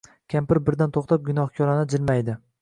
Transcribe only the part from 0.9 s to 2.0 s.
toʼxtab, gunohkorona